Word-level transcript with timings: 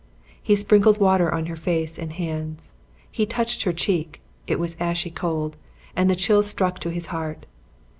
He 0.41 0.55
sprinkled 0.55 0.99
water 0.99 1.31
on 1.31 1.45
her 1.45 1.55
face 1.55 1.99
and 1.99 2.11
hands; 2.13 2.73
he 3.11 3.27
touched 3.27 3.61
her 3.61 3.71
cheek; 3.71 4.19
it 4.47 4.57
was 4.57 4.75
ashy 4.79 5.11
cold, 5.11 5.57
and 5.95 6.09
the 6.09 6.15
chill 6.15 6.41
struck 6.41 6.79
to 6.79 6.89
his 6.89 7.05
heart. 7.13 7.45